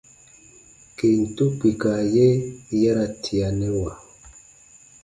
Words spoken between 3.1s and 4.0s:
tianɛwa.